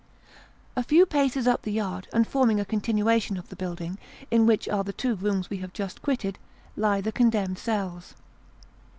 * 0.41 0.75
A 0.75 0.81
few 0.81 1.05
paces 1.05 1.47
up 1.47 1.61
the 1.61 1.71
yard, 1.73 2.07
and 2.11 2.27
forming 2.27 2.59
a 2.59 2.65
continuation 2.65 3.37
of 3.37 3.49
the 3.49 3.55
building, 3.55 3.99
in 4.31 4.47
which 4.47 4.67
are 4.67 4.83
the 4.83 4.91
two 4.93 5.13
rooms 5.13 5.51
we 5.51 5.57
have 5.57 5.73
just 5.73 6.01
quitted, 6.01 6.39
lie 6.75 7.01
the 7.01 7.11
condemned 7.11 7.59
cells. 7.59 8.15